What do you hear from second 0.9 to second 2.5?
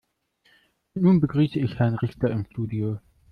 Und nun begrüße ich Herrn Richter im